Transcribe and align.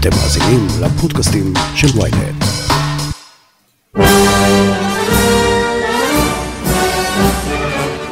אתם 0.00 0.10
מאזינים 0.10 0.66
לפודקאסטים 0.82 1.52
של 1.74 1.86
ויינט. 1.98 2.44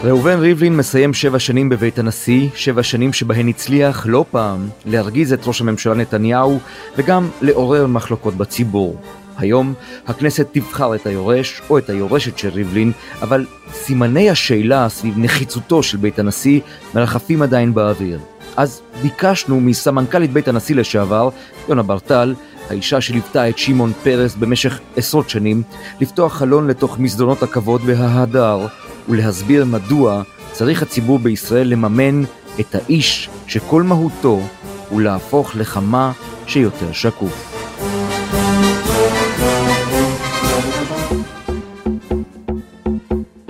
ראובן 0.04 0.38
ריבלין 0.38 0.76
מסיים 0.76 1.14
שבע 1.14 1.38
שנים 1.38 1.68
בבית 1.68 1.98
הנשיא, 1.98 2.48
שבע 2.54 2.82
שנים 2.82 3.12
שבהן 3.12 3.48
הצליח 3.48 4.06
לא 4.08 4.24
פעם 4.30 4.68
להרגיז 4.86 5.32
את 5.32 5.46
ראש 5.46 5.60
הממשלה 5.60 5.94
נתניהו 5.94 6.58
וגם 6.96 7.28
לעורר 7.42 7.86
מחלוקות 7.86 8.34
בציבור. 8.34 9.00
היום 9.38 9.74
הכנסת 10.06 10.48
תבחר 10.52 10.94
את 10.94 11.06
היורש 11.06 11.62
או 11.70 11.78
את 11.78 11.90
היורשת 11.90 12.38
של 12.38 12.48
ריבלין, 12.48 12.92
אבל 13.22 13.46
סימני 13.72 14.30
השאלה 14.30 14.88
סביב 14.88 15.18
נחיצותו 15.18 15.82
של 15.82 15.96
בית 15.96 16.18
הנשיא 16.18 16.60
מרחפים 16.94 17.42
עדיין 17.42 17.74
באוויר. 17.74 18.18
אז 18.58 18.80
ביקשנו 19.02 19.60
מסמנכ"לית 19.60 20.32
בית 20.32 20.48
הנשיא 20.48 20.74
לשעבר, 20.76 21.28
יונה 21.68 21.82
ברטל, 21.82 22.34
האישה 22.70 23.00
שליוותה 23.00 23.48
את 23.48 23.58
שמעון 23.58 23.92
פרס 24.02 24.34
במשך 24.34 24.80
עשרות 24.96 25.30
שנים, 25.30 25.62
לפתוח 26.00 26.32
חלון 26.32 26.66
לתוך 26.66 26.98
מסדרונות 26.98 27.42
הכבוד 27.42 27.80
וההדר, 27.84 28.66
ולהסביר 29.08 29.64
מדוע 29.64 30.22
צריך 30.52 30.82
הציבור 30.82 31.18
בישראל 31.18 31.68
לממן 31.68 32.22
את 32.60 32.74
האיש 32.74 33.30
שכל 33.46 33.82
מהותו 33.82 34.40
הוא 34.88 35.00
להפוך 35.00 35.56
לכמה 35.56 36.12
שיותר 36.46 36.92
שקוף. 36.92 37.54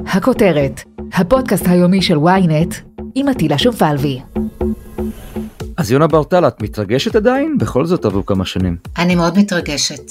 הכותרת, 0.07 0.81
הפודקאסט 1.13 1.69
היומי 1.69 2.03
של 2.03 2.17
ynet 2.17 2.75
עם 3.15 3.29
עטילה 3.29 3.59
שומפלבי. 3.59 4.21
אז 5.79 5.91
יונה 5.91 6.07
ברטל, 6.07 6.49
את 6.49 6.63
מתרגשת 6.63 7.17
עדיין? 7.17 7.59
בכל 7.59 7.87
זאת 7.87 8.05
עברו 8.05 8.27
כמה 8.27 8.45
שנים. 8.45 8.77
אני 8.99 9.15
מאוד 9.15 9.39
מתרגשת. 9.39 10.03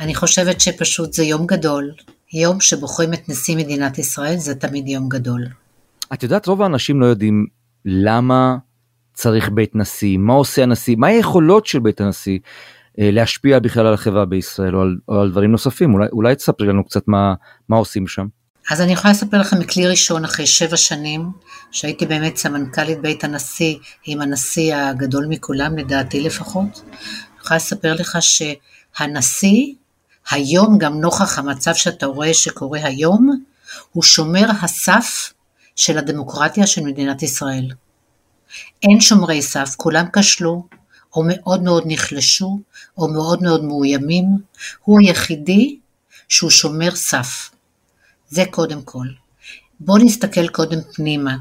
אני 0.00 0.14
חושבת 0.14 0.60
שפשוט 0.60 1.12
זה 1.12 1.24
יום 1.24 1.46
גדול. 1.46 1.90
יום 2.34 2.60
שבוחרים 2.60 3.14
את 3.14 3.28
נשיא 3.28 3.56
מדינת 3.56 3.98
ישראל 3.98 4.36
זה 4.36 4.54
תמיד 4.54 4.88
יום 4.88 5.08
גדול. 5.08 5.46
את 6.12 6.22
יודעת, 6.22 6.46
רוב 6.46 6.62
האנשים 6.62 7.00
לא 7.00 7.06
יודעים 7.06 7.46
למה 7.84 8.56
צריך 9.14 9.50
בית 9.50 9.76
נשיא, 9.76 10.18
מה 10.18 10.32
עושה 10.32 10.62
הנשיא, 10.62 10.96
מה 10.98 11.06
היכולות 11.06 11.66
של 11.66 11.78
בית 11.78 12.00
הנשיא 12.00 12.38
אה, 12.98 13.10
להשפיע 13.10 13.58
בכלל 13.58 13.86
על 13.86 13.94
החברה 13.94 14.24
בישראל 14.24 14.76
או 14.76 14.80
על, 14.80 14.96
או 15.08 15.20
על 15.20 15.30
דברים 15.30 15.50
נוספים. 15.50 15.94
אולי, 15.94 16.06
אולי 16.12 16.34
תספרי 16.34 16.66
לנו 16.66 16.84
קצת 16.84 17.08
מה, 17.08 17.34
מה 17.68 17.76
עושים 17.76 18.06
שם. 18.06 18.26
אז 18.70 18.80
אני 18.80 18.92
יכולה 18.92 19.12
לספר 19.12 19.38
לכם 19.38 19.58
מכלי 19.58 19.88
ראשון 19.88 20.24
אחרי 20.24 20.46
שבע 20.46 20.76
שנים, 20.76 21.30
שהייתי 21.70 22.06
באמת 22.06 22.36
סמנכ"לית 22.36 23.00
בית 23.00 23.24
הנשיא 23.24 23.76
עם 24.04 24.20
הנשיא 24.20 24.76
הגדול 24.76 25.26
מכולם, 25.26 25.78
לדעתי 25.78 26.20
לפחות. 26.20 26.82
אני 26.84 27.40
יכולה 27.40 27.56
לספר 27.56 27.94
לך 27.94 28.18
שהנשיא, 28.20 29.74
היום 30.30 30.78
גם 30.78 31.00
נוכח 31.00 31.38
המצב 31.38 31.74
שאתה 31.74 32.06
רואה 32.06 32.34
שקורה 32.34 32.80
היום, 32.82 33.44
הוא 33.92 34.02
שומר 34.02 34.46
הסף 34.62 35.32
של 35.76 35.98
הדמוקרטיה 35.98 36.66
של 36.66 36.82
מדינת 36.84 37.22
ישראל. 37.22 37.68
אין 38.82 39.00
שומרי 39.00 39.42
סף, 39.42 39.74
כולם 39.76 40.06
כשלו, 40.12 40.66
או 41.16 41.22
מאוד 41.26 41.62
מאוד 41.62 41.82
נחלשו, 41.86 42.60
או 42.98 43.08
מאוד 43.08 43.42
מאוד 43.42 43.64
מאוימים, 43.64 44.26
הוא 44.82 45.00
היחידי 45.00 45.78
שהוא 46.28 46.50
שומר 46.50 46.94
סף. 46.94 47.51
זה 48.32 48.44
קודם 48.50 48.82
כל. 48.82 49.06
בואו 49.80 49.98
נסתכל 49.98 50.48
קודם 50.48 50.78
פנימה. 50.94 51.36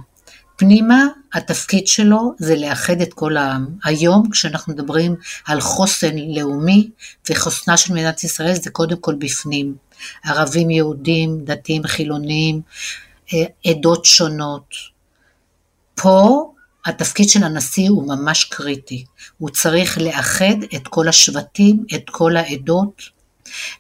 פנימה, 0.56 1.08
התפקיד 1.34 1.88
שלו 1.88 2.34
זה 2.40 2.56
לאחד 2.56 3.02
את 3.02 3.14
כל 3.14 3.38
העם. 3.38 3.68
היום, 3.84 4.30
כשאנחנו 4.32 4.74
מדברים 4.74 5.16
על 5.46 5.62
חוסן 5.62 6.18
לאומי 6.18 6.90
וחוסנה 7.30 7.78
של 7.78 7.94
מדינת 7.94 8.24
ישראל, 8.24 8.56
זה 8.56 8.70
קודם 8.70 8.98
כל 8.98 9.16
בפנים. 9.16 9.76
ערבים 10.24 10.70
יהודים, 10.70 11.46
דתיים 11.46 11.84
חילוניים, 11.84 12.62
אה, 13.34 13.72
עדות 13.72 14.06
שונות. 14.06 14.74
פה 15.96 16.52
התפקיד 16.86 17.30
של 17.30 17.44
הנשיא 17.44 17.90
הוא 17.90 18.08
ממש 18.08 18.44
קריטי. 18.44 19.06
הוא 19.38 19.50
צריך 19.50 19.98
לאחד 19.98 20.64
את 20.76 20.88
כל 20.88 21.08
השבטים, 21.08 21.84
את 21.96 22.10
כל 22.10 22.38
העדות, 22.38 23.21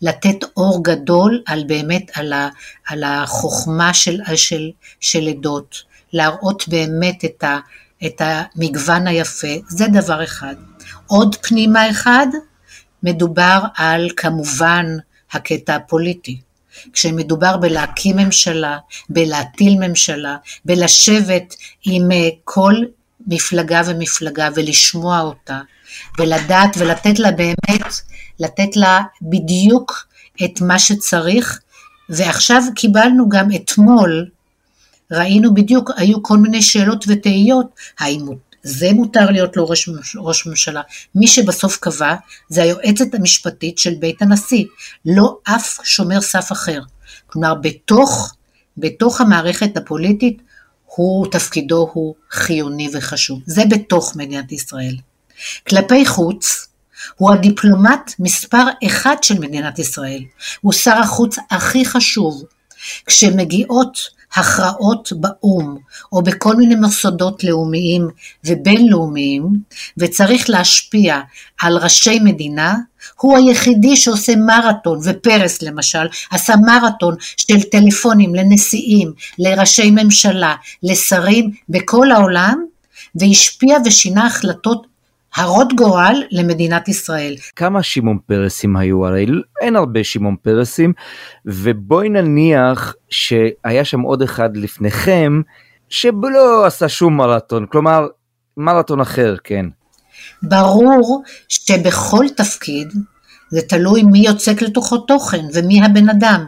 לתת 0.01 0.43
אור 0.57 0.83
גדול 0.83 1.43
על 1.45 1.63
באמת, 1.67 2.11
על, 2.13 2.33
ה, 2.33 2.49
על 2.87 3.03
החוכמה 3.03 3.93
של, 3.93 4.19
של, 4.35 4.71
של 4.99 5.27
עדות, 5.27 5.83
להראות 6.13 6.67
באמת 6.67 7.25
את, 7.25 7.43
ה, 7.43 7.59
את 8.05 8.21
המגוון 8.25 9.07
היפה, 9.07 9.55
זה 9.67 9.87
דבר 9.87 10.23
אחד. 10.23 10.55
עוד 11.07 11.35
פנימה 11.35 11.89
אחד, 11.89 12.27
מדובר 13.03 13.59
על 13.75 14.09
כמובן 14.17 14.85
הקטע 15.31 15.75
הפוליטי. 15.75 16.41
כשמדובר 16.93 17.57
בלהקים 17.57 18.17
ממשלה, 18.17 18.77
בלהטיל 19.09 19.87
ממשלה, 19.87 20.37
בלשבת 20.65 21.55
עם 21.83 22.11
אה, 22.11 22.29
כל 22.43 22.75
מפלגה 23.27 23.81
ומפלגה 23.85 24.49
ולשמוע 24.55 25.19
אותה, 25.21 25.59
ולדעת 26.19 26.77
ולתת 26.77 27.19
לה 27.19 27.31
באמת 27.31 27.93
לתת 28.39 28.75
לה 28.75 29.01
בדיוק 29.21 30.07
את 30.45 30.61
מה 30.61 30.79
שצריך, 30.79 31.59
ועכשיו 32.09 32.63
קיבלנו 32.75 33.29
גם 33.29 33.47
אתמול, 33.55 34.29
ראינו 35.11 35.53
בדיוק, 35.53 35.91
היו 35.97 36.23
כל 36.23 36.37
מיני 36.37 36.61
שאלות 36.61 37.05
ותהיות, 37.07 37.67
האם 37.99 38.25
זה 38.63 38.93
מותר 38.93 39.31
להיות 39.31 39.57
לו 39.57 39.67
ראש, 39.67 39.89
ראש 40.15 40.47
ממשלה. 40.47 40.81
מי 41.15 41.27
שבסוף 41.27 41.77
קבע 41.77 42.15
זה 42.49 42.61
היועצת 42.63 43.13
המשפטית 43.13 43.77
של 43.77 43.93
בית 43.99 44.21
הנשיא, 44.21 44.65
לא 45.05 45.37
אף 45.43 45.79
שומר 45.83 46.21
סף 46.21 46.51
אחר. 46.51 46.81
כלומר, 47.27 47.53
בתוך, 47.55 48.35
בתוך 48.77 49.21
המערכת 49.21 49.77
הפוליטית, 49.77 50.41
הוא, 50.85 51.27
תפקידו 51.31 51.89
הוא 51.93 52.15
חיוני 52.31 52.89
וחשוב. 52.93 53.39
זה 53.45 53.63
בתוך 53.69 54.15
מדינת 54.15 54.51
ישראל. 54.51 54.95
כלפי 55.69 56.05
חוץ, 56.05 56.67
הוא 57.15 57.31
הדיפלומט 57.31 58.11
מספר 58.19 58.65
אחד 58.85 59.15
של 59.21 59.39
מדינת 59.39 59.79
ישראל, 59.79 60.23
הוא 60.61 60.73
שר 60.73 60.97
החוץ 60.97 61.37
הכי 61.51 61.85
חשוב. 61.85 62.43
כשמגיעות 63.05 63.97
הכרעות 64.33 65.13
באו"ם 65.15 65.77
או 66.11 66.21
בכל 66.21 66.55
מיני 66.55 66.75
מוסדות 66.75 67.43
לאומיים 67.43 68.07
ובינלאומיים 68.45 69.43
וצריך 69.97 70.49
להשפיע 70.49 71.19
על 71.61 71.77
ראשי 71.77 72.19
מדינה, 72.19 72.75
הוא 73.19 73.37
היחידי 73.37 73.95
שעושה 73.95 74.35
מרתון, 74.35 74.99
ופרס 75.03 75.61
למשל 75.61 76.07
עשה 76.31 76.53
מרתון 76.55 77.15
של 77.37 77.61
טלפונים 77.61 78.35
לנשיאים, 78.35 79.13
לראשי 79.39 79.91
ממשלה, 79.91 80.55
לשרים 80.83 81.51
בכל 81.69 82.11
העולם, 82.11 82.65
והשפיע 83.15 83.77
ושינה 83.85 84.27
החלטות 84.27 84.87
הרות 85.35 85.73
גורל 85.73 86.23
למדינת 86.31 86.87
ישראל. 86.87 87.35
כמה 87.55 87.83
שמעון 87.83 88.17
פרסים 88.25 88.75
היו? 88.75 89.05
הרי 89.05 89.25
אין 89.61 89.75
הרבה 89.75 90.03
שמעון 90.03 90.35
פרסים, 90.41 90.93
ובואי 91.45 92.09
נניח 92.09 92.95
שהיה 93.09 93.85
שם 93.85 94.01
עוד 94.01 94.21
אחד 94.21 94.57
לפניכם, 94.57 95.41
שלא 95.89 96.65
עשה 96.65 96.89
שום 96.89 97.17
מרתון, 97.17 97.65
כלומר, 97.65 98.07
מרתון 98.57 99.01
אחר, 99.01 99.35
כן. 99.43 99.65
ברור 100.43 101.23
שבכל 101.49 102.25
תפקיד 102.37 102.87
זה 103.49 103.61
תלוי 103.61 104.03
מי 104.03 104.19
יוצק 104.19 104.61
לתוכו 104.61 104.97
תוכן 104.97 105.45
ומי 105.53 105.85
הבן 105.85 106.09
אדם, 106.09 106.45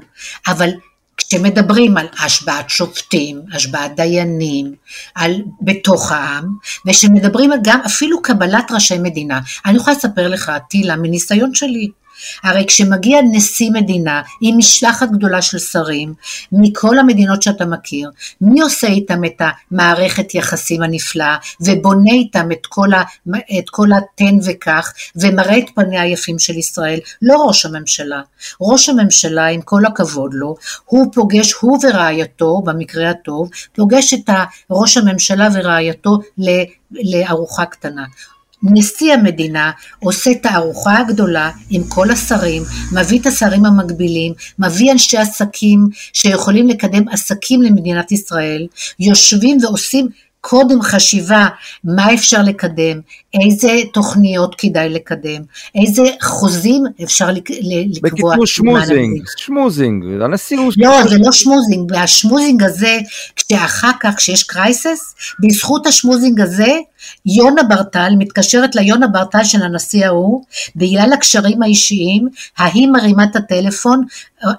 אבל 0.47 0.69
כשמדברים 1.17 1.97
על 1.97 2.07
השבעת 2.19 2.69
שופטים, 2.69 3.41
השבעת 3.53 3.95
דיינים, 3.95 4.75
על 5.15 5.41
בתוך 5.61 6.11
העם, 6.11 6.45
ושמדברים 6.87 7.51
גם 7.63 7.79
אפילו 7.85 8.21
קבלת 8.21 8.71
ראשי 8.71 8.97
מדינה. 8.97 9.39
אני 9.65 9.77
יכולה 9.77 9.95
לספר 9.95 10.27
לך, 10.27 10.51
טילה, 10.69 10.95
מניסיון 10.95 11.55
שלי, 11.55 11.89
הרי 12.43 12.65
כשמגיע 12.67 13.19
נשיא 13.31 13.71
מדינה 13.71 14.21
עם 14.41 14.57
משלחת 14.57 15.09
גדולה 15.11 15.41
של 15.41 15.59
שרים 15.59 16.13
מכל 16.51 16.99
המדינות 16.99 17.41
שאתה 17.41 17.65
מכיר, 17.65 18.11
מי 18.41 18.61
עושה 18.61 18.87
איתם 18.87 19.25
את 19.25 19.41
המערכת 19.71 20.35
יחסים 20.35 20.83
הנפלאה 20.83 21.37
ובונה 21.61 22.11
איתם 22.11 22.51
את 23.59 23.69
כל, 23.69 23.89
התן 23.93 24.35
וכך 24.45 24.93
ומראה 25.15 25.57
את 25.57 25.65
פניה 25.75 26.01
היפים 26.01 26.39
של 26.39 26.57
ישראל? 26.57 26.99
לא 27.21 27.35
ראש 27.47 27.65
הממשלה. 27.65 28.21
ראש 28.61 28.89
הממשלה, 28.89 29.45
עם 29.45 29.61
כל 29.61 29.85
הכבוד 29.85 30.33
לו, 30.33 30.55
הוא 30.85 31.13
פוגש, 31.13 31.53
הוא 31.53 31.79
ורעייתו, 31.83 32.61
במקרה 32.65 33.09
הטוב, 33.09 33.49
פוגש 33.75 34.13
את 34.13 34.29
ראש 34.69 34.97
הממשלה 34.97 35.49
ורעייתו 35.53 36.19
לארוחה 36.91 37.65
קטנה. 37.65 38.03
נשיא 38.63 39.13
המדינה 39.13 39.71
עושה 39.99 40.35
תערוכה 40.35 40.97
הגדולה 40.97 41.51
עם 41.69 41.83
כל 41.83 42.11
השרים, 42.11 42.63
מביא 42.91 43.19
את 43.19 43.25
השרים 43.25 43.65
המקבילים, 43.65 44.33
מביא 44.59 44.91
אנשי 44.91 45.17
עסקים 45.17 45.87
שיכולים 46.13 46.67
לקדם 46.67 47.09
עסקים 47.09 47.61
למדינת 47.61 48.11
ישראל, 48.11 48.67
יושבים 48.99 49.57
ועושים 49.61 50.07
קודם 50.45 50.81
חשיבה 50.81 51.47
מה 51.83 52.13
אפשר 52.13 52.41
לקדם, 52.41 52.99
איזה 53.43 53.69
תוכניות 53.93 54.55
כדאי 54.55 54.89
לקדם, 54.89 55.41
איזה 55.81 56.01
חוזים 56.21 56.83
אפשר 57.03 57.31
לקבוע. 57.31 57.55
בקיצור 58.01 58.45
שמוזינג, 58.45 59.23
שמוזינג, 59.37 60.21
הנשיא 60.21 60.57
הוא... 60.57 60.71
לא, 60.77 61.07
זה 61.07 61.17
לא 61.19 61.31
שמוזינג, 61.31 61.91
והשמוזינג 61.91 62.63
הזה, 62.63 62.99
כשאחר 63.35 63.91
כך, 63.99 64.15
כשיש 64.17 64.43
קרייסס, 64.43 65.15
בזכות 65.39 65.87
השמוזינג 65.87 66.41
הזה, 66.41 66.77
יונה 67.25 67.63
ברטל 67.63 68.13
מתקשרת 68.17 68.75
ליונה 68.75 69.07
ברטל 69.07 69.43
של 69.43 69.61
הנשיא 69.61 70.05
ההוא, 70.05 70.43
בגלל 70.75 71.13
הקשרים 71.13 71.63
האישיים, 71.63 72.27
ההיא 72.57 72.87
מרימה 72.87 73.23
את 73.23 73.35
הטלפון, 73.35 74.03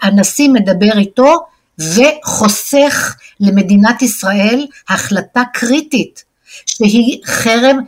הנשיא 0.03 0.49
מדבר 0.49 0.99
איתו, 0.99 1.54
וחוסך 1.79 3.17
למדינת 3.41 4.03
ישראל 4.03 4.67
החלטה 4.89 5.43
קריטית, 5.55 6.25
שהיא 6.67 7.21
חרם 7.25 7.79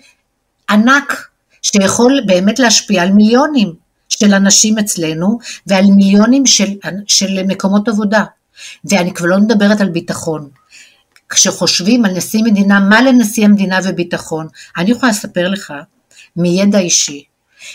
ענק, 0.71 1.29
שיכול 1.63 2.21
באמת 2.27 2.59
להשפיע 2.59 3.03
על 3.03 3.13
מיליונים 3.13 3.73
של 4.09 4.35
אנשים 4.35 4.79
אצלנו, 4.79 5.39
ועל 5.67 5.85
מיליונים 5.85 6.47
של, 6.47 6.69
של 7.07 7.43
מקומות 7.47 7.89
עבודה. 7.89 8.25
ואני 8.85 9.15
כבר 9.15 9.27
לא 9.27 9.39
מדברת 9.39 9.81
על 9.81 9.89
ביטחון. 9.89 10.49
כשחושבים 11.29 12.05
על 12.05 12.13
נשיא 12.13 12.43
מדינה, 12.43 12.81
מה 12.81 13.03
לנשיא 13.03 13.45
המדינה 13.45 13.79
וביטחון? 13.85 14.47
אני 14.77 14.91
יכולה 14.91 15.13
לספר 15.13 15.49
לך 15.49 15.73
מידע 16.37 16.79
אישי, 16.79 17.25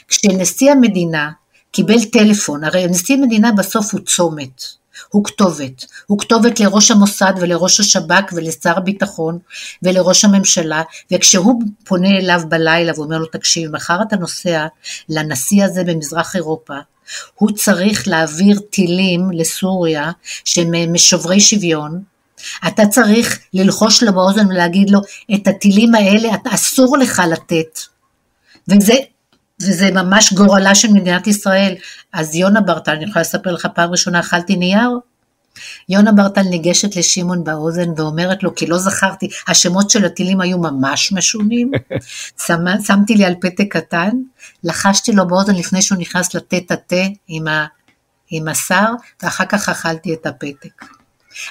כשנשיא 0.07 0.71
המדינה 0.71 1.31
קיבל 1.71 2.03
טלפון, 2.03 2.63
הרי 2.63 2.87
נשיא 2.87 3.15
המדינה 3.15 3.51
בסוף 3.51 3.93
הוא 3.93 4.01
צומת, 4.01 4.63
הוא 5.09 5.23
כתובת. 5.23 5.85
הוא 6.07 6.19
כתובת 6.19 6.59
לראש 6.59 6.91
המוסד 6.91 7.33
ולראש 7.41 7.79
השב"כ 7.79 8.33
ולשר 8.33 8.77
הביטחון 8.77 9.39
ולראש 9.83 10.25
הממשלה, 10.25 10.81
וכשהוא 11.11 11.63
פונה 11.85 12.17
אליו 12.17 12.41
בלילה 12.49 12.91
ואומר 12.95 13.17
לו, 13.17 13.25
תקשיב, 13.25 13.71
מחר 13.75 14.01
אתה 14.07 14.15
נוסע 14.15 14.67
לנשיא 15.09 15.65
הזה 15.65 15.83
במזרח 15.83 16.35
אירופה, 16.35 16.75
הוא 17.35 17.51
צריך 17.51 18.07
להעביר 18.07 18.59
טילים 18.59 19.31
לסוריה 19.31 20.11
שהם 20.45 20.93
משוברי 20.93 21.39
שוויון, 21.39 22.01
אתה 22.67 22.85
צריך 22.85 23.39
ללחוש 23.53 24.03
לו 24.03 24.13
באוזן 24.13 24.47
ולהגיד 24.47 24.89
לו, 24.89 24.99
את 25.35 25.47
הטילים 25.47 25.95
האלה 25.95 26.29
אסור 26.53 26.97
לך 26.97 27.21
לתת. 27.31 27.79
וזה, 28.67 28.93
וזה 29.67 29.91
ממש 29.91 30.33
גורלה 30.33 30.75
של 30.75 30.87
מדינת 30.87 31.27
ישראל. 31.27 31.75
אז 32.13 32.35
יונה 32.35 32.61
ברטל, 32.61 32.91
אני 32.91 33.05
יכולה 33.05 33.21
לספר 33.21 33.51
לך, 33.51 33.67
פעם 33.75 33.91
ראשונה 33.91 34.19
אכלתי 34.19 34.55
נייר, 34.55 34.89
יונה 35.89 36.11
ברטל 36.11 36.41
ניגשת 36.41 36.95
לשמעון 36.95 37.43
באוזן 37.43 37.89
ואומרת 37.97 38.43
לו, 38.43 38.55
כי 38.55 38.67
לא 38.67 38.77
זכרתי, 38.77 39.29
השמות 39.47 39.89
של 39.89 40.05
הטילים 40.05 40.41
היו 40.41 40.57
ממש 40.57 41.11
משונים, 41.11 41.71
שם, 42.45 42.65
שמתי 42.87 43.15
לי 43.15 43.25
על 43.25 43.33
פתק 43.41 43.65
קטן, 43.69 44.09
לחשתי 44.63 45.11
לו 45.11 45.27
באוזן 45.27 45.55
לפני 45.55 45.81
שהוא 45.81 45.97
נכנס 45.97 46.35
לתת 46.35 46.71
התה 46.71 47.05
עם, 47.27 47.45
עם 48.29 48.47
השר, 48.47 48.85
ואחר 49.23 49.45
כך 49.45 49.69
אכלתי 49.69 50.13
את 50.13 50.25
הפתק. 50.25 51.00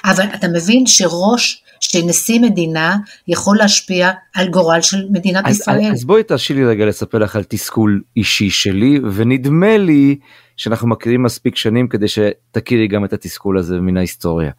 אבל 0.05 0.25
אתה 0.35 0.47
מבין 0.47 0.87
שראש 0.87 1.63
של 1.79 1.99
נשיא 2.05 2.39
מדינה 2.39 2.97
יכול 3.27 3.57
להשפיע 3.57 4.11
על 4.35 4.49
גורל 4.49 4.81
של 4.81 5.07
מדינת 5.09 5.45
אז, 5.45 5.59
ישראל. 5.59 5.91
אז 5.91 6.05
בואי 6.05 6.23
תרשי 6.23 6.53
לי 6.53 6.65
רגע 6.65 6.85
לספר 6.85 7.17
לך 7.17 7.35
על 7.35 7.43
תסכול 7.43 8.01
אישי 8.17 8.49
שלי, 8.49 8.99
ונדמה 9.13 9.77
לי 9.77 10.17
שאנחנו 10.57 10.87
מכירים 10.87 11.23
מספיק 11.23 11.55
שנים 11.55 11.87
כדי 11.87 12.05
שתכירי 12.07 12.87
גם 12.87 13.05
את 13.05 13.13
התסכול 13.13 13.57
הזה 13.57 13.81
מן 13.81 13.97
ההיסטוריה. 13.97 14.51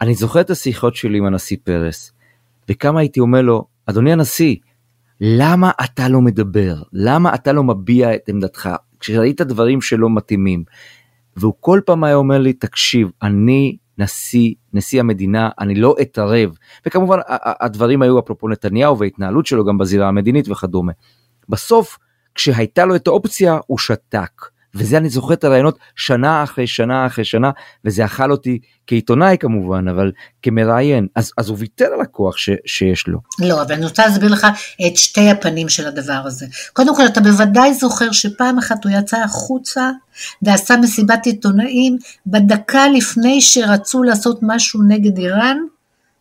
אני 0.00 0.14
זוכר 0.14 0.40
את 0.40 0.50
השיחות 0.50 0.96
שלי 0.96 1.18
עם 1.18 1.26
הנשיא 1.26 1.56
פרס, 1.64 2.12
וכמה 2.68 3.00
הייתי 3.00 3.20
אומר 3.20 3.42
לו, 3.42 3.64
אדוני 3.86 4.12
הנשיא, 4.12 4.56
למה 5.20 5.70
אתה 5.84 6.08
לא 6.08 6.20
מדבר? 6.20 6.74
למה 6.92 7.34
אתה 7.34 7.52
לא 7.52 7.64
מביע 7.64 8.14
את 8.14 8.28
עמדתך? 8.28 8.68
כשראית 9.00 9.40
דברים 9.40 9.80
שלא 9.80 10.10
מתאימים. 10.10 10.64
והוא 11.36 11.54
כל 11.60 11.80
פעם 11.86 12.04
היה 12.04 12.14
אומר 12.14 12.38
לי, 12.38 12.52
תקשיב, 12.52 13.08
אני 13.22 13.76
נשיא, 14.02 14.54
נשיא 14.72 15.00
המדינה, 15.00 15.50
אני 15.58 15.74
לא 15.74 15.96
אתערב. 16.02 16.56
וכמובן 16.86 17.18
הדברים 17.60 18.02
היו 18.02 18.18
אפרופו 18.18 18.48
נתניהו 18.48 18.98
וההתנהלות 18.98 19.46
שלו 19.46 19.64
גם 19.64 19.78
בזירה 19.78 20.08
המדינית 20.08 20.48
וכדומה. 20.48 20.92
בסוף, 21.48 21.98
כשהייתה 22.34 22.84
לו 22.84 22.96
את 22.96 23.06
האופציה, 23.06 23.58
הוא 23.66 23.78
שתק. 23.78 24.42
וזה 24.74 24.96
אני 24.96 25.08
זוכר 25.08 25.34
את 25.34 25.44
הרעיונות 25.44 25.78
שנה 25.96 26.42
אחרי 26.42 26.66
שנה 26.66 27.06
אחרי 27.06 27.24
שנה, 27.24 27.50
וזה 27.84 28.04
אכל 28.04 28.30
אותי 28.30 28.58
כעיתונאי 28.86 29.36
כמובן, 29.40 29.88
אבל 29.88 30.12
כמראיין, 30.42 31.06
אז, 31.16 31.32
אז 31.38 31.48
הוא 31.48 31.56
ויתר 31.60 31.88
על 31.94 32.00
הכוח 32.00 32.36
ש, 32.36 32.50
שיש 32.66 33.06
לו. 33.06 33.18
לא, 33.38 33.62
אבל 33.62 33.74
אני 33.74 33.84
רוצה 33.84 34.06
להסביר 34.06 34.32
לך 34.32 34.46
את 34.86 34.96
שתי 34.96 35.30
הפנים 35.30 35.68
של 35.68 35.86
הדבר 35.86 36.22
הזה. 36.24 36.46
קודם 36.72 36.96
כל, 36.96 37.06
אתה 37.06 37.20
בוודאי 37.20 37.74
זוכר 37.74 38.12
שפעם 38.12 38.58
אחת 38.58 38.84
הוא 38.84 38.92
יצא 38.92 39.16
החוצה 39.16 39.90
ועשה 40.42 40.76
מסיבת 40.76 41.26
עיתונאים 41.26 41.98
בדקה 42.26 42.88
לפני 42.88 43.40
שרצו 43.40 44.02
לעשות 44.02 44.38
משהו 44.42 44.82
נגד 44.88 45.18
איראן, 45.18 45.56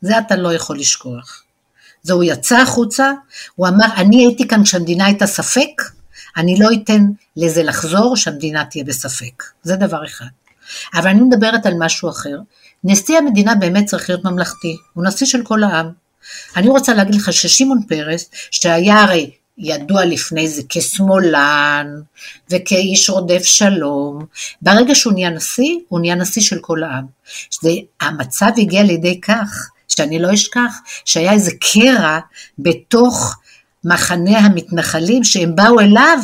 זה 0.01 0.17
אתה 0.17 0.35
לא 0.35 0.53
יכול 0.53 0.79
לשכוח. 0.79 1.43
זה 2.03 2.13
הוא 2.13 2.23
יצא 2.23 2.57
החוצה, 2.57 3.11
הוא 3.55 3.67
אמר, 3.67 3.85
אני 3.97 4.25
הייתי 4.25 4.47
כאן 4.47 4.63
כשהמדינה 4.63 5.05
הייתה 5.05 5.27
ספק, 5.27 5.81
אני 6.37 6.59
לא 6.59 6.69
אתן 6.73 7.05
לזה 7.37 7.63
לחזור, 7.63 8.15
שהמדינה 8.15 8.65
תהיה 8.65 8.83
בספק. 8.83 9.43
זה 9.63 9.75
דבר 9.75 10.05
אחד. 10.05 10.25
אבל 10.93 11.07
אני 11.07 11.21
מדברת 11.21 11.65
על 11.65 11.73
משהו 11.79 12.09
אחר. 12.09 12.37
נשיא 12.83 13.17
המדינה 13.17 13.55
באמת 13.55 13.85
צריך 13.85 14.09
להיות 14.09 14.23
ממלכתי, 14.23 14.77
הוא 14.93 15.03
נשיא 15.03 15.27
של 15.27 15.43
כל 15.43 15.63
העם. 15.63 15.91
אני 16.55 16.69
רוצה 16.69 16.93
להגיד 16.93 17.15
לך 17.15 17.33
ששמעון 17.33 17.81
פרס, 17.87 18.29
שהיה 18.51 19.01
הרי 19.01 19.31
ידוע 19.57 20.05
לפני 20.05 20.47
זה 20.47 20.61
כשמאלן 20.69 21.87
וכאיש 22.49 23.09
רודף 23.09 23.43
שלום, 23.43 24.25
ברגע 24.61 24.95
שהוא 24.95 25.13
נהיה 25.13 25.29
נשיא, 25.29 25.79
הוא 25.87 25.99
נהיה 25.99 26.15
נשיא 26.15 26.41
של 26.41 26.59
כל 26.61 26.83
העם. 26.83 27.05
שזה, 27.49 27.71
המצב 28.01 28.51
הגיע 28.57 28.83
לידי 28.83 29.21
כך, 29.21 29.69
שאני 29.87 30.19
לא 30.19 30.33
אשכח, 30.33 30.73
שהיה 31.05 31.33
איזה 31.33 31.51
קרע 31.59 32.19
בתוך 32.59 33.35
מחנה 33.85 34.39
המתנחלים 34.39 35.23
שהם 35.23 35.55
באו 35.55 35.79
אליו, 35.79 36.19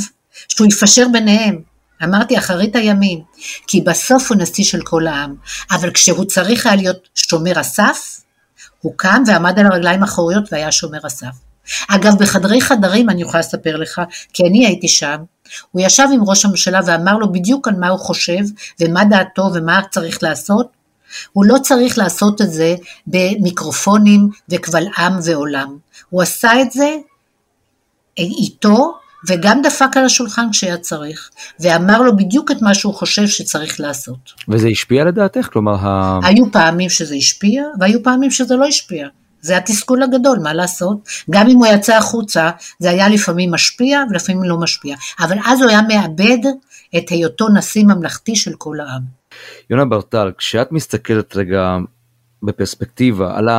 שהוא 0.48 0.68
יפשר 0.68 1.08
ביניהם. 1.12 1.62
אמרתי 2.04 2.38
אחרית 2.38 2.76
הימים, 2.76 3.20
כי 3.68 3.82
בסוף 3.82 4.32
הוא 4.32 4.38
נשיא 4.42 4.64
של 4.64 4.82
כל 4.82 5.08
העם, 5.08 5.36
אבל 5.72 5.92
כשהוא 5.92 6.26
צריך 6.26 6.66
היה 6.66 6.76
להיות 6.76 7.08
שומר 7.16 7.60
הסף, 7.60 8.22
הוא 8.82 8.94
קם 8.96 9.24
ועמד 9.28 9.60
על 9.60 9.66
הרגליים 9.66 10.04
האחוריות 10.04 10.54
והיה 10.54 10.72
שומר 10.72 11.00
הסף. 11.04 11.36
אגב, 11.90 12.14
בחדרי 12.20 12.62
חדרים 12.62 13.10
אני 13.10 13.22
יכולה 13.22 13.40
לספר 13.40 13.76
לך, 13.76 14.02
כי 14.34 14.44
אני 14.50 14.66
הייתי 14.66 14.88
שם, 14.88 15.18
הוא 15.72 15.82
ישב 15.86 16.08
עם 16.14 16.24
ראש 16.24 16.46
הממשלה 16.46 16.80
ואמר 16.86 17.18
לו 17.18 17.32
בדיוק 17.32 17.68
על 17.68 17.76
מה 17.76 17.90
הוא 17.90 18.00
חושב 18.00 18.40
ומה 18.82 19.06
דעתו 19.06 19.50
ומה 19.54 19.82
צריך 19.92 20.24
לעשות. 20.24 20.68
הוא 21.34 21.46
לא 21.46 21.58
צריך 21.64 21.98
לעשות 21.98 22.42
את 22.42 22.52
זה 22.52 22.76
במיקרופונים 23.08 24.30
וקבל 24.50 24.84
עם 24.98 25.20
ועולם. 25.24 25.78
הוא 26.10 26.22
עשה 26.22 26.62
את 26.62 26.72
זה 26.72 26.96
איתו, 28.24 28.94
וגם 29.28 29.62
דפק 29.62 29.98
על 29.98 30.06
השולחן 30.06 30.48
כשהיה 30.52 30.78
צריך, 30.78 31.30
ואמר 31.60 32.02
לו 32.02 32.18
בדיוק 32.18 32.52
את 32.52 32.62
מה 32.62 32.74
שהוא 32.74 32.94
חושב 32.94 33.28
שצריך 33.28 33.80
לעשות. 33.80 34.34
וזה 34.48 34.68
השפיע 34.68 35.06
לדעתך? 35.06 35.50
כלומר, 35.54 35.76
ה... 35.76 36.20
היו 36.24 36.52
פעמים 36.52 36.90
שזה 36.90 37.16
השפיע, 37.16 37.64
והיו 37.80 38.04
פעמים 38.04 38.32
שזה 38.32 38.56
לא 38.56 38.66
השפיע. 38.66 39.08
זה 39.42 39.58
התסכול 39.58 40.04
הגדול, 40.04 40.40
מה 40.40 40.54
לעשות? 40.54 40.98
גם 41.30 41.48
אם 41.50 41.58
הוא 41.58 41.68
יצא 41.68 41.96
החוצה, 41.98 42.50
זה 42.80 42.90
היה 42.90 43.10
לפעמים 43.10 43.52
משפיע 43.52 44.04
ולפעמים 44.10 44.44
לא 44.44 44.58
משפיע. 44.58 44.96
אבל 45.20 45.38
אז 45.46 45.62
הוא 45.62 45.70
היה 45.70 45.82
מאבד 45.82 46.38
את 46.98 47.10
היותו 47.10 47.50
נשיא 47.50 47.84
ממלכתי 47.84 48.36
של 48.36 48.52
כל 48.58 48.80
העם. 48.80 49.02
יונה 49.70 49.86
ברטל, 49.86 50.32
כשאת 50.38 50.72
מסתכלת 50.72 51.36
רגע 51.36 51.78
בפרספקטיבה 52.44 53.38
על 53.38 53.50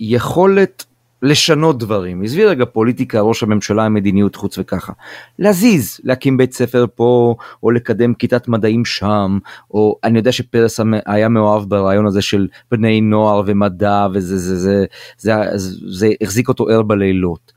היכולת 0.00 0.84
לשנות 1.22 1.78
דברים, 1.78 2.22
עזבי 2.22 2.44
רגע 2.44 2.64
פוליטיקה, 2.64 3.20
ראש 3.20 3.42
הממשלה, 3.42 3.88
מדיניות 3.88 4.36
חוץ 4.36 4.58
וככה, 4.58 4.92
להזיז, 5.38 6.00
להקים 6.04 6.36
בית 6.36 6.52
ספר 6.52 6.86
פה, 6.94 7.34
או 7.62 7.70
לקדם 7.70 8.14
כיתת 8.14 8.48
מדעים 8.48 8.84
שם, 8.84 9.38
או 9.70 9.98
אני 10.04 10.18
יודע 10.18 10.32
שפרס 10.32 10.80
היה 11.06 11.28
מאוהב 11.28 11.68
ברעיון 11.68 12.06
הזה 12.06 12.22
של 12.22 12.48
בני 12.70 13.00
נוער 13.00 13.42
ומדע, 13.46 14.06
וזה 14.14 14.38
זה, 14.38 14.56
זה, 14.56 14.84
זה, 15.18 15.34
זה, 15.56 15.76
זה 15.88 16.08
החזיק 16.20 16.48
אותו 16.48 16.68
ער 16.68 16.82
בלילות. 16.82 17.52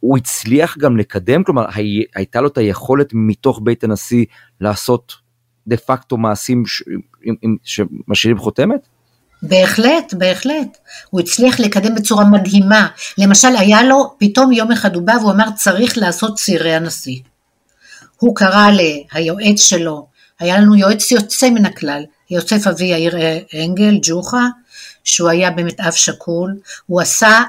הוא 0.00 0.16
הצליח 0.18 0.78
גם 0.78 0.96
לקדם, 0.96 1.44
כלומר 1.44 1.66
הי, 1.74 2.04
הייתה 2.14 2.40
לו 2.40 2.48
את 2.48 2.58
היכולת 2.58 3.10
מתוך 3.14 3.60
בית 3.62 3.84
הנשיא 3.84 4.24
לעשות 4.60 5.12
דה 5.66 5.76
פקטו 5.76 6.16
מעשים 6.16 6.62
שמשאירים 7.62 8.38
חותמת? 8.38 8.88
בהחלט, 9.42 10.14
בהחלט. 10.14 10.78
הוא 11.10 11.20
הצליח 11.20 11.60
לקדם 11.60 11.94
בצורה 11.94 12.24
מדהימה. 12.24 12.88
למשל, 13.18 13.56
היה 13.58 13.82
לו, 13.82 14.14
פתאום 14.18 14.52
יום 14.52 14.72
אחד 14.72 14.94
הוא 14.94 15.02
בא 15.02 15.12
והוא 15.12 15.30
אמר, 15.30 15.46
צריך 15.56 15.98
לעשות 15.98 16.38
צירי 16.38 16.74
הנשיא. 16.74 17.18
הוא 18.16 18.36
קרא 18.36 18.66
ליועץ 19.14 19.60
שלו, 19.60 20.06
היה 20.38 20.58
לנו 20.58 20.76
יועץ 20.76 21.10
יוצא 21.10 21.50
מן 21.50 21.66
הכלל, 21.66 22.02
יוסף 22.30 22.66
אבי 22.66 22.84
יאיר 22.84 23.16
אנגל, 23.64 23.98
ג'וחה, 24.02 24.46
שהוא 25.04 25.28
היה 25.28 25.50
באמת 25.50 25.80
אב 25.80 25.92
שכול, 25.92 26.56
הוא 26.86 27.00
עשה, 27.00 27.42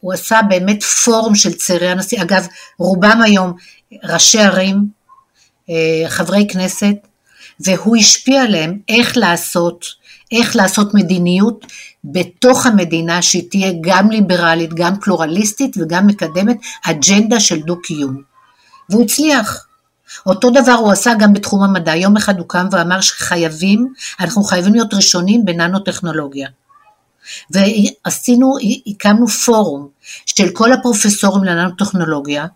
הוא 0.00 0.12
עשה 0.12 0.40
באמת 0.48 0.82
פורום 0.82 1.34
של 1.34 1.52
צעירי 1.52 1.88
הנשיא, 1.88 2.22
אגב, 2.22 2.46
רובם 2.78 3.20
היום 3.24 3.52
ראשי 4.04 4.40
ערים, 4.40 4.76
אה, 5.70 6.08
חברי 6.08 6.46
כנסת, 6.50 6.94
והוא 7.60 7.96
השפיע 7.96 8.42
עליהם 8.42 8.78
איך 8.88 9.16
לעשות, 9.16 9.84
איך 10.40 10.56
לעשות 10.56 10.94
מדיניות 10.94 11.66
בתוך 12.04 12.66
המדינה 12.66 13.22
שהיא 13.22 13.50
תהיה 13.50 13.72
גם 13.80 14.10
ליברלית, 14.10 14.74
גם 14.74 15.00
פלורליסטית 15.00 15.76
וגם 15.80 16.06
מקדמת 16.06 16.56
אג'נדה 16.84 17.40
של 17.40 17.60
דו-קיום. 17.60 18.22
והוא 18.88 19.04
הצליח. 19.04 19.66
אותו 20.26 20.50
דבר 20.50 20.72
הוא 20.72 20.92
עשה 20.92 21.12
גם 21.18 21.32
בתחום 21.32 21.62
המדע. 21.62 21.96
יום 21.96 22.16
אחד 22.16 22.38
הוא 22.38 22.48
קם 22.48 22.66
ואמר 22.72 23.00
שחייבים, 23.00 23.92
אנחנו 24.20 24.44
חייבים 24.44 24.74
להיות 24.74 24.94
ראשונים 24.94 25.44
בננו-טכנולוגיה. 25.44 26.48
ועשינו, 27.50 28.56
הקמנו 28.86 29.28
פורום 29.28 29.88
של 30.26 30.50
כל 30.52 30.72
הפרופסורים 30.72 31.44
לננו-טכנולוגיה, 31.44 32.46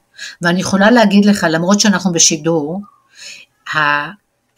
ואני 0.42 0.61
יכולה 0.61 0.90
להגיד 0.90 1.25
לך, 1.25 1.47
למרות 1.50 1.80
שאנחנו 1.80 2.12
בשידור, 2.12 2.80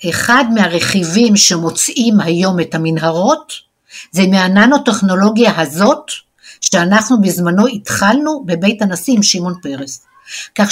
אחד 0.09 0.45
מהרכיבים 0.55 1.37
שמוצאים 1.37 2.21
היום 2.21 2.61
את 2.61 2.75
המנהרות, 2.75 3.53
זה 4.13 4.27
מהננו-טכנולוגיה 4.27 5.61
הזאת, 5.61 6.11
שאנחנו 6.61 7.21
בזמנו 7.21 7.67
התחלנו 7.67 8.45
בבית 8.47 8.83
הנשיא 8.83 9.15
עם 9.15 9.23
שמעון 9.23 9.55
פרס. 9.63 10.07
כך 10.55 10.71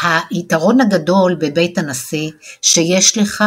שהיתרון 0.00 0.80
הגדול 0.80 1.34
בבית 1.34 1.78
הנשיא, 1.78 2.30
שיש 2.62 3.18
לך 3.18 3.44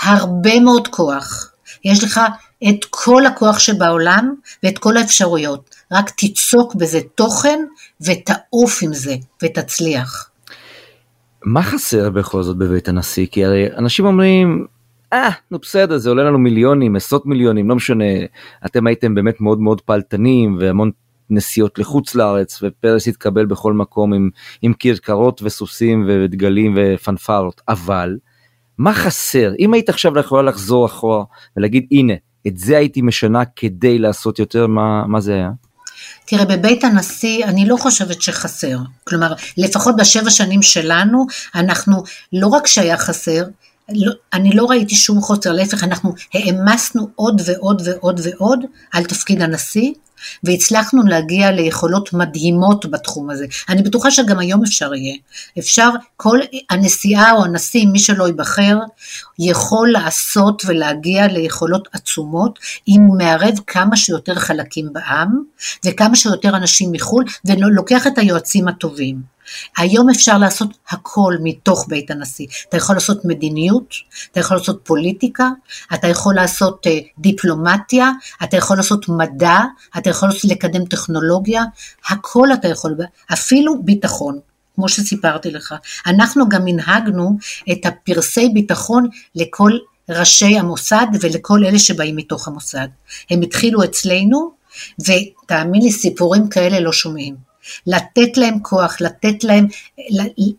הרבה 0.00 0.60
מאוד 0.60 0.88
כוח. 0.88 1.52
יש 1.84 2.04
לך 2.04 2.20
את 2.68 2.84
כל 2.90 3.26
הכוח 3.26 3.58
שבעולם 3.58 4.34
ואת 4.62 4.78
כל 4.78 4.96
האפשרויות. 4.96 5.74
רק 5.92 6.10
תיצוק 6.10 6.74
בזה 6.74 7.00
תוכן 7.14 7.58
ותעוף 8.00 8.78
עם 8.82 8.94
זה 8.94 9.16
ותצליח. 9.42 10.30
מה 11.44 11.62
חסר 11.62 12.10
בכל 12.10 12.42
זאת 12.42 12.56
בבית 12.56 12.88
הנשיא? 12.88 13.26
כי 13.30 13.44
הרי 13.44 13.76
אנשים 13.76 14.06
אומרים, 14.06 14.66
אה, 15.12 15.30
נו 15.50 15.58
בסדר, 15.58 15.98
זה 15.98 16.08
עולה 16.08 16.24
לנו 16.24 16.38
מיליונים, 16.38 16.96
עשרות 16.96 17.26
מיליונים, 17.26 17.68
לא 17.68 17.76
משנה. 17.76 18.04
אתם 18.66 18.86
הייתם 18.86 19.14
באמת 19.14 19.40
מאוד 19.40 19.60
מאוד 19.60 19.80
פעלתנים 19.80 20.56
והמון 20.60 20.90
נסיעות 21.30 21.78
לחוץ 21.78 22.14
לארץ, 22.14 22.62
ופרס 22.62 23.08
התקבל 23.08 23.46
בכל 23.46 23.72
מקום 23.72 24.12
עם, 24.12 24.30
עם 24.62 24.72
כרכרות 24.78 25.42
וסוסים 25.42 26.04
ודגלים 26.08 26.74
ופנפרות, 26.76 27.60
אבל 27.68 28.16
מה 28.78 28.94
חסר? 28.94 29.52
אם 29.58 29.74
היית 29.74 29.88
עכשיו 29.88 30.18
יכולה 30.18 30.42
לחזור 30.42 30.86
אחורה 30.86 31.24
ולהגיד, 31.56 31.86
הנה, 31.90 32.14
את 32.46 32.58
זה 32.58 32.76
הייתי 32.76 33.02
משנה 33.02 33.44
כדי 33.44 33.98
לעשות 33.98 34.38
יותר, 34.38 34.66
מה, 34.66 35.06
מה 35.06 35.20
זה 35.20 35.34
היה? 35.34 35.50
תראה, 36.24 36.44
בבית 36.44 36.84
הנשיא 36.84 37.44
אני 37.44 37.68
לא 37.68 37.76
חושבת 37.76 38.22
שחסר. 38.22 38.78
כלומר, 39.04 39.32
לפחות 39.56 39.96
בשבע 39.96 40.30
שנים 40.30 40.62
שלנו, 40.62 41.26
אנחנו, 41.54 42.02
לא 42.32 42.46
רק 42.46 42.66
שהיה 42.66 42.98
חסר, 42.98 43.42
לא, 43.92 44.12
אני 44.32 44.50
לא 44.52 44.64
ראיתי 44.64 44.94
שום 44.94 45.20
חוסר, 45.20 45.52
להפך, 45.52 45.84
אנחנו 45.84 46.14
העמסנו 46.34 47.08
עוד 47.14 47.42
ועוד 47.44 47.82
ועוד 47.84 48.20
ועוד 48.24 48.64
על 48.92 49.04
תפקיד 49.04 49.42
הנשיא, 49.42 49.92
והצלחנו 50.44 51.02
להגיע 51.02 51.50
ליכולות 51.50 52.12
מדהימות 52.12 52.90
בתחום 52.90 53.30
הזה. 53.30 53.46
אני 53.68 53.82
בטוחה 53.82 54.10
שגם 54.10 54.38
היום 54.38 54.64
אפשר 54.64 54.94
יהיה. 54.94 55.16
אפשר, 55.58 55.90
כל 56.16 56.38
הנשיאה 56.70 57.32
או 57.32 57.44
הנשיא, 57.44 57.86
מי 57.86 57.98
שלא 57.98 58.26
ייבחר, 58.26 58.78
יכול 59.38 59.92
לעשות 59.92 60.62
ולהגיע 60.66 61.26
ליכולות 61.26 61.88
עצומות, 61.92 62.58
אם 62.88 63.00
הוא 63.00 63.18
מערב 63.18 63.54
כמה 63.66 63.96
שיותר 63.96 64.34
חלקים 64.34 64.92
בעם, 64.92 65.42
וכמה 65.86 66.16
שיותר 66.16 66.56
אנשים 66.56 66.92
מחו"ל, 66.92 67.24
ולוקח 67.44 68.06
את 68.06 68.18
היועצים 68.18 68.68
הטובים. 68.68 69.37
היום 69.76 70.10
אפשר 70.10 70.38
לעשות 70.38 70.68
הכל 70.88 71.34
מתוך 71.42 71.86
בית 71.88 72.10
הנשיא. 72.10 72.46
אתה 72.68 72.76
יכול 72.76 72.96
לעשות 72.96 73.24
מדיניות, 73.24 73.94
אתה 74.32 74.40
יכול 74.40 74.56
לעשות 74.56 74.80
פוליטיקה, 74.84 75.48
אתה 75.94 76.08
יכול 76.08 76.34
לעשות 76.34 76.86
uh, 76.86 76.90
דיפלומטיה, 77.18 78.10
אתה 78.42 78.56
יכול 78.56 78.76
לעשות 78.76 79.08
מדע, 79.08 79.58
אתה 79.98 80.10
יכול 80.10 80.28
לקדם 80.44 80.84
טכנולוגיה, 80.84 81.64
הכל 82.08 82.48
אתה 82.52 82.68
יכול, 82.68 82.96
אפילו 83.32 83.82
ביטחון. 83.82 84.38
כמו 84.74 84.88
שסיפרתי 84.88 85.50
לך. 85.50 85.74
אנחנו 86.06 86.48
גם 86.48 86.66
הנהגנו 86.66 87.38
את 87.72 87.86
הפרסי 87.86 88.48
ביטחון 88.48 89.08
לכל 89.34 89.72
ראשי 90.08 90.58
המוסד 90.58 91.06
ולכל 91.20 91.64
אלה 91.64 91.78
שבאים 91.78 92.16
מתוך 92.16 92.48
המוסד. 92.48 92.88
הם 93.30 93.42
התחילו 93.42 93.84
אצלנו, 93.84 94.50
ותאמין 95.00 95.82
לי, 95.82 95.92
סיפורים 95.92 96.48
כאלה 96.48 96.80
לא 96.80 96.92
שומעים. 96.92 97.47
לתת 97.86 98.36
להם 98.36 98.58
כוח, 98.62 99.00
לתת 99.00 99.44
להם, 99.44 99.66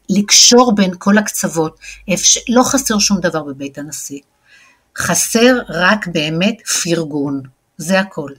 לקשור 0.10 0.76
בין 0.76 0.92
כל 0.98 1.18
הקצוות. 1.18 1.80
לא 2.50 2.64
חסר 2.64 3.00
שום 3.00 3.20
דבר 3.20 3.44
בבית 3.44 3.78
הנשיא. 3.78 4.20
חסר 4.98 5.60
רק 5.70 6.08
באמת 6.08 6.58
פרגון, 6.84 7.42
זה 7.78 8.00
הכל. 8.00 8.32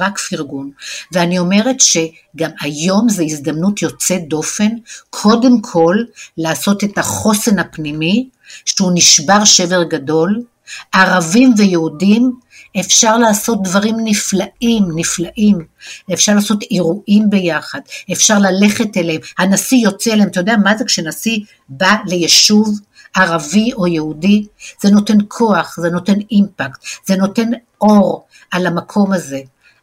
רק 0.00 0.18
פרגון. 0.18 0.70
ואני 1.12 1.38
אומרת 1.38 1.80
שגם 1.80 2.50
היום 2.60 3.08
זו 3.08 3.22
הזדמנות 3.22 3.82
יוצאת 3.82 4.28
דופן, 4.28 4.68
קודם 5.10 5.60
כל 5.60 5.96
לעשות 6.38 6.84
את 6.84 6.98
החוסן 6.98 7.58
הפנימי, 7.58 8.28
שהוא 8.64 8.92
נשבר 8.94 9.44
שבר 9.44 9.82
גדול, 9.82 10.42
ערבים 10.92 11.54
ויהודים 11.58 12.32
אפשר 12.80 13.18
לעשות 13.18 13.62
דברים 13.62 13.96
נפלאים, 14.04 14.84
נפלאים. 14.94 15.58
אפשר 16.12 16.34
לעשות 16.34 16.62
אירועים 16.62 17.30
ביחד, 17.30 17.80
אפשר 18.12 18.38
ללכת 18.38 18.96
אליהם. 18.96 19.20
הנשיא 19.38 19.78
יוצא 19.78 20.12
אליהם, 20.12 20.28
אתה 20.28 20.40
יודע 20.40 20.56
מה 20.64 20.76
זה 20.76 20.84
כשנשיא 20.84 21.38
בא 21.68 21.94
ליישוב 22.06 22.78
ערבי 23.16 23.72
או 23.72 23.86
יהודי? 23.86 24.46
זה 24.82 24.90
נותן 24.90 25.18
כוח, 25.28 25.76
זה 25.80 25.90
נותן 25.90 26.14
אימפקט, 26.30 26.84
זה 27.06 27.16
נותן 27.16 27.48
אור 27.80 28.26
על 28.50 28.66
המקום 28.66 29.12
הזה. 29.12 29.40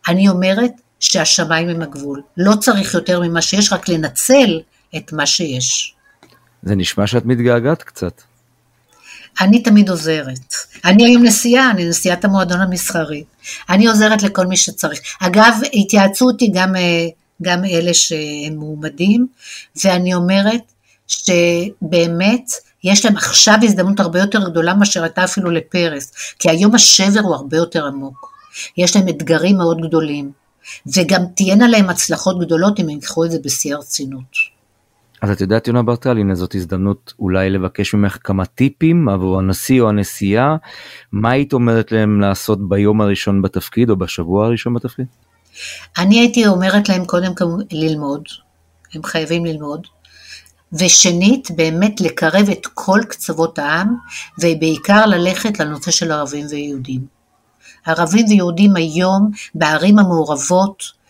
אני 0.07 0.29
אומרת 0.29 0.71
שהשמיים 0.99 1.69
הם 1.69 1.81
הגבול. 1.81 2.21
לא 2.37 2.55
צריך 2.55 2.93
יותר 2.93 3.19
ממה 3.19 3.41
שיש, 3.41 3.73
רק 3.73 3.89
לנצל 3.89 4.59
את 4.97 5.13
מה 5.13 5.25
שיש. 5.25 5.95
זה 6.63 6.75
נשמע 6.75 7.07
שאת 7.07 7.25
מתגעגעת 7.25 7.83
קצת. 7.83 8.21
אני 9.39 9.63
תמיד 9.63 9.89
עוזרת. 9.89 10.53
אני 10.85 11.05
היום 11.05 11.23
נשיאה, 11.23 11.71
אני 11.71 11.89
נשיאת 11.89 12.25
המועדון 12.25 12.61
המסחרי. 12.61 13.23
אני 13.69 13.87
עוזרת 13.87 14.23
לכל 14.23 14.45
מי 14.45 14.57
שצריך. 14.57 14.99
אגב, 15.21 15.53
התייעצו 15.73 16.25
אותי 16.25 16.51
גם, 16.53 16.75
אה, 16.75 17.07
גם 17.41 17.65
אלה 17.65 17.93
שהם 17.93 18.53
מועמדים, 18.55 19.27
ואני 19.83 20.13
אומרת 20.13 20.61
שבאמת 21.07 22.43
יש 22.83 23.05
להם 23.05 23.17
עכשיו 23.17 23.55
הזדמנות 23.63 23.99
הרבה 23.99 24.19
יותר 24.19 24.49
גדולה 24.49 24.73
מאשר 24.73 25.03
הייתה 25.03 25.23
אפילו 25.23 25.51
לפרס, 25.51 26.11
כי 26.39 26.49
היום 26.49 26.75
השבר 26.75 27.19
הוא 27.19 27.35
הרבה 27.35 27.57
יותר 27.57 27.85
עמוק. 27.85 28.31
יש 28.77 28.95
להם 28.95 29.07
אתגרים 29.07 29.57
מאוד 29.57 29.81
גדולים, 29.81 30.31
וגם 30.95 31.21
תהיינה 31.35 31.67
להם 31.67 31.89
הצלחות 31.89 32.39
גדולות 32.39 32.79
אם 32.79 32.83
הם 32.83 32.89
ייקחו 32.89 33.25
את 33.25 33.31
זה 33.31 33.37
בשיא 33.43 33.75
הרצינות. 33.75 34.60
אז 35.21 35.31
את 35.31 35.41
יודעת 35.41 35.67
יונה 35.67 35.83
ברטל 35.83 36.17
הנה 36.17 36.35
זאת 36.35 36.55
הזדמנות 36.55 37.13
אולי 37.19 37.49
לבקש 37.49 37.93
ממך 37.93 38.17
כמה 38.23 38.45
טיפים 38.45 39.09
עבור 39.09 39.39
הנשיא 39.39 39.81
או 39.81 39.89
הנשיאה 39.89 40.55
מה 41.11 41.31
היית 41.31 41.53
אומרת 41.53 41.91
להם 41.91 42.21
לעשות 42.21 42.69
ביום 42.69 43.01
הראשון 43.01 43.41
בתפקיד 43.41 43.89
או 43.89 43.95
בשבוע 43.95 44.45
הראשון 44.45 44.73
בתפקיד? 44.73 45.05
אני 45.97 46.19
הייתי 46.19 46.47
אומרת 46.47 46.89
להם 46.89 47.05
קודם 47.05 47.35
כל 47.35 47.45
ללמוד, 47.71 48.23
הם 48.93 49.03
חייבים 49.03 49.45
ללמוד, 49.45 49.87
ושנית 50.73 51.51
באמת 51.55 52.01
לקרב 52.01 52.49
את 52.51 52.67
כל 52.73 52.99
קצוות 53.09 53.59
העם 53.59 53.95
ובעיקר 54.39 55.05
ללכת 55.05 55.59
לנושא 55.59 55.91
של 55.91 56.11
ערבים 56.11 56.45
ויהודים. 56.49 57.01
ערבים 57.85 58.25
ויהודים 58.29 58.75
היום 58.75 59.31
בערים 59.55 59.99
המעורבות 59.99 61.00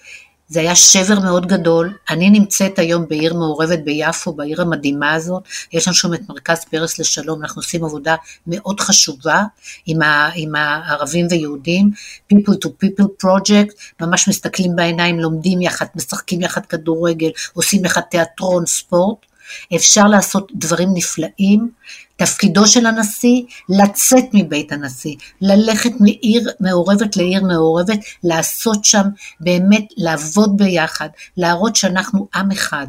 זה 0.51 0.59
היה 0.59 0.75
שבר 0.75 1.19
מאוד 1.19 1.47
גדול. 1.47 1.93
אני 2.09 2.29
נמצאת 2.29 2.79
היום 2.79 3.07
בעיר 3.07 3.33
מעורבת 3.33 3.79
ביפו, 3.79 4.33
בעיר 4.33 4.61
המדהימה 4.61 5.13
הזאת. 5.13 5.43
יש 5.73 5.87
לנו 5.87 5.95
שם 5.95 6.13
את 6.13 6.19
מרכז 6.29 6.65
פרס 6.65 6.99
לשלום, 6.99 7.41
אנחנו 7.41 7.59
עושים 7.59 7.83
עבודה 7.83 8.15
מאוד 8.47 8.79
חשובה 8.79 9.43
עם, 9.85 10.01
ה, 10.01 10.29
עם 10.35 10.55
הערבים 10.55 11.27
ויהודים. 11.29 11.91
People 12.33 12.53
to 12.65 12.67
People 12.67 13.25
Project, 13.25 13.73
ממש 14.01 14.27
מסתכלים 14.27 14.75
בעיניים, 14.75 15.19
לומדים 15.19 15.61
יחד, 15.61 15.85
משחקים 15.95 16.41
יחד 16.41 16.65
כדורגל, 16.65 17.29
עושים 17.53 17.85
יחד 17.85 18.01
תיאטרון, 18.01 18.65
ספורט. 18.65 19.30
אפשר 19.75 20.07
לעשות 20.07 20.51
דברים 20.55 20.89
נפלאים. 20.93 21.69
תפקידו 22.15 22.67
של 22.67 22.85
הנשיא 22.85 23.41
לצאת 23.69 24.25
מבית 24.33 24.71
הנשיא, 24.71 25.15
ללכת 25.41 25.91
מעיר 25.99 26.49
מעורבת 26.59 27.17
לעיר 27.17 27.43
מעורבת, 27.43 27.99
לעשות 28.23 28.85
שם 28.85 29.03
באמת, 29.39 29.85
לעבוד 29.97 30.57
ביחד, 30.57 31.09
להראות 31.37 31.75
שאנחנו 31.75 32.27
עם 32.35 32.51
אחד. 32.51 32.87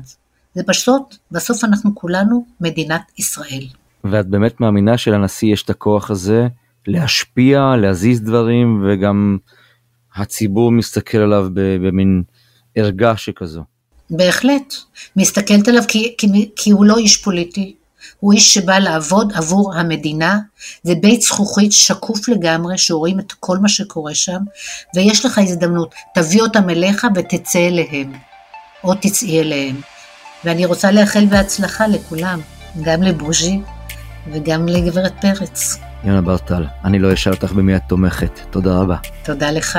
זה 0.54 0.62
פשוט, 0.66 1.16
בסוף 1.31 1.64
אנחנו 1.64 1.95
כולנו 1.95 2.47
מדינת 2.61 3.02
ישראל. 3.19 3.66
ואת 4.04 4.26
באמת 4.26 4.61
מאמינה 4.61 4.99
שלנשיא 4.99 5.52
יש 5.52 5.62
את 5.62 5.71
הכוח 5.71 6.11
הזה 6.11 6.47
להשפיע, 6.87 7.76
להזיז 7.76 8.23
דברים, 8.23 8.85
וגם 8.87 9.38
הציבור 10.16 10.73
מסתכל 10.73 11.19
עליו 11.19 11.49
במין 11.54 12.23
ערגה 12.75 13.16
שכזו. 13.16 13.62
בהחלט. 14.11 14.75
מסתכלת 15.16 15.68
עליו 15.68 15.82
כי, 15.88 16.14
כי, 16.18 16.50
כי 16.56 16.71
הוא 16.71 16.85
לא 16.85 16.97
איש 16.97 17.16
פוליטי, 17.16 17.75
הוא 18.21 18.32
איש 18.32 18.54
שבא 18.54 18.78
לעבוד 18.78 19.32
עבור 19.35 19.75
המדינה, 19.75 20.38
זה 20.82 20.94
בית 20.94 21.23
זכוכית 21.23 21.73
שקוף 21.73 22.28
לגמרי, 22.28 22.78
שרואים 22.78 23.21
את 23.21 23.32
כל 23.40 23.59
מה 23.59 23.68
שקורה 23.68 24.14
שם, 24.14 24.38
ויש 24.94 25.25
לך 25.25 25.38
הזדמנות, 25.38 25.94
תביא 26.14 26.42
אותם 26.42 26.71
אליך 26.71 27.06
ותצא 27.14 27.59
אליהם, 27.59 28.12
או 28.85 28.94
תצאי 28.94 29.40
אליהם. 29.40 29.80
ואני 30.44 30.66
רוצה 30.66 30.90
לאחל 30.90 31.26
בהצלחה 31.26 31.87
לכולם, 31.87 32.40
גם 32.82 33.02
לבוז'י 33.02 33.61
וגם 34.32 34.68
לגברת 34.68 35.12
פרץ. 35.21 35.76
יונה 36.04 36.21
ברטל, 36.21 36.66
אני 36.85 36.99
לא 36.99 37.12
אשאל 37.12 37.32
אותך 37.32 37.52
במי 37.52 37.76
את 37.76 37.82
תומכת. 37.88 38.40
תודה 38.50 38.76
רבה. 38.76 38.97
תודה 39.25 39.50
לך. 39.50 39.78